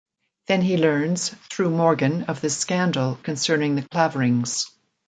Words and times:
Then 0.47 0.63
he 0.63 0.77
learns, 0.77 1.29
through 1.51 1.69
Morgan, 1.69 2.23
of 2.23 2.41
the 2.41 2.49
scandal 2.49 3.19
concerning 3.21 3.75
the 3.75 3.83
Claverings. 3.83 4.65